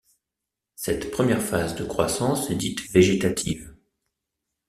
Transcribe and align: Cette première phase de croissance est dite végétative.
Cette 0.75 1.11
première 1.11 1.43
phase 1.43 1.75
de 1.75 1.83
croissance 1.85 2.49
est 2.49 2.55
dite 2.55 2.89
végétative. 2.91 3.75